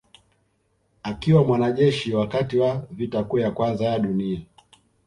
[1.03, 4.41] Akiwa mwanajeshi wakati wa vita kuu ya kwanza ya dunia